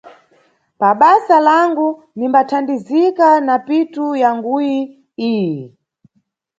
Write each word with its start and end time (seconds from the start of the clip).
Pabasa 0.79 1.37
langu, 1.47 1.87
nimbathandizika 2.17 3.29
na 3.47 3.55
pitu 3.67 4.05
yanguyi 4.21 4.77
iyi. 5.29 5.57